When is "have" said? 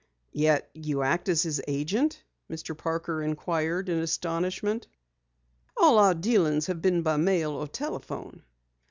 6.65-6.81